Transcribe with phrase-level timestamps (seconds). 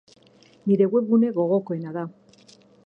[0.69, 2.09] Nire webgune gogokoena da.